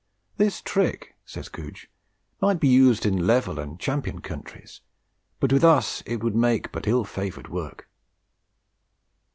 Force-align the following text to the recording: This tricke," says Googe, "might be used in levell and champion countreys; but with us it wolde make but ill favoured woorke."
This 0.37 0.61
tricke," 0.63 1.13
says 1.25 1.47
Googe, 1.47 1.85
"might 2.41 2.59
be 2.59 2.67
used 2.67 3.05
in 3.05 3.27
levell 3.27 3.59
and 3.59 3.79
champion 3.79 4.19
countreys; 4.19 4.81
but 5.39 5.53
with 5.53 5.63
us 5.63 6.01
it 6.07 6.21
wolde 6.23 6.33
make 6.35 6.71
but 6.71 6.87
ill 6.87 7.03
favoured 7.05 7.49
woorke." 7.49 7.87